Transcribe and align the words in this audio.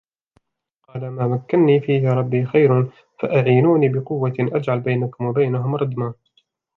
قَالَ 0.87 1.09
مَا 1.11 1.27
مَكَّنِّي 1.27 1.79
فِيهِ 1.79 2.09
رَبِّي 2.09 2.45
خَيْرٌ 2.45 2.91
فَأَعِينُونِي 3.19 3.89
بِقُوَّةٍ 3.89 4.33
أَجْعَلْ 4.39 4.79
بَيْنَكُمْ 4.79 5.25
وَبَيْنَهُمْ 5.25 5.75
رَدْمًا 5.75 6.13